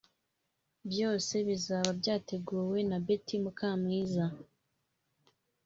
[0.89, 4.23] byose bizaba byateguwe na Betty Mukamwiza